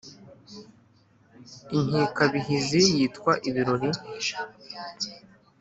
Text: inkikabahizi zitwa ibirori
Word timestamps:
inkikabahizi 1.77 2.79
zitwa 2.91 3.33
ibirori 3.47 3.89